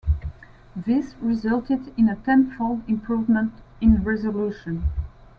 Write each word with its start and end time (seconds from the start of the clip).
This 0.75 1.13
resulted 1.21 1.93
in 1.95 2.09
a 2.09 2.15
tenfold 2.15 2.81
improvement 2.89 3.53
in 3.81 4.03
resolution. 4.03 4.81